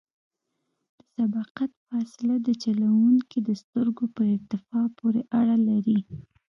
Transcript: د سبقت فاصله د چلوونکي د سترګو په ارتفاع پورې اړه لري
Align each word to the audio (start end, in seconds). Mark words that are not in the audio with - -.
د 0.97 1.03
سبقت 1.15 1.71
فاصله 1.87 2.35
د 2.47 2.49
چلوونکي 2.63 3.39
د 3.43 3.49
سترګو 3.61 4.05
په 4.15 4.21
ارتفاع 4.35 4.85
پورې 4.97 5.21
اړه 5.39 5.55
لري 5.69 5.99